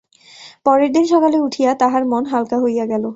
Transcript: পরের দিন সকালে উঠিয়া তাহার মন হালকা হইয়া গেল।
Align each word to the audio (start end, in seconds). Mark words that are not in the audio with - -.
পরের 0.65 0.89
দিন 0.91 1.05
সকালে 1.05 1.37
উঠিয়া 1.39 1.71
তাহার 1.75 2.03
মন 2.05 2.23
হালকা 2.25 2.57
হইয়া 2.63 2.85
গেল। 2.85 3.03